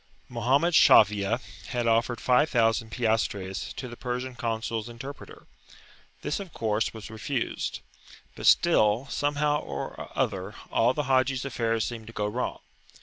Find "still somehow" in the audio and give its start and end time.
8.47-9.59